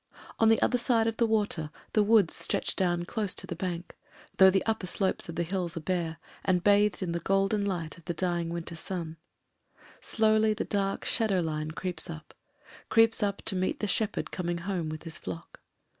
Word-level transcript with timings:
On 0.39 0.49
the 0.49 0.59
other 0.63 0.79
side 0.79 1.05
of 1.05 1.17
the 1.17 1.27
water 1.27 1.69
the 1.93 2.01
woods 2.01 2.33
stretch 2.35 2.75
down 2.75 3.05
close 3.05 3.35
to 3.35 3.45
the 3.45 3.55
bank, 3.55 3.95
though 4.37 4.49
the 4.49 4.65
upper 4.65 4.87
slopes 4.87 5.29
of 5.29 5.35
the 5.35 5.43
hills 5.43 5.77
are 5.77 5.81
bare, 5.81 6.17
and 6.43 6.63
bathed 6.63 7.03
in 7.03 7.11
the 7.11 7.19
golden 7.19 7.63
light 7.63 7.99
of 7.99 8.05
the 8.05 8.13
dying 8.15 8.49
winter 8.49 8.73
sun. 8.73 9.17
Slowly 9.99 10.55
the 10.55 10.65
dark 10.65 11.05
shadow 11.05 11.39
line 11.41 11.69
creeps 11.69 12.09
up— 12.09 12.33
creeps 12.89 13.21
up 13.21 13.43
to 13.45 13.55
meet 13.55 13.79
the 13.79 13.85
shepherd 13.85 14.31
coming 14.31 14.57
home 14.57 14.89
with 14.89 15.03
his 15.03 15.19
flock. 15.19 15.61